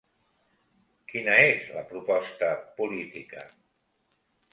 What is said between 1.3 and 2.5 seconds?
és la proposta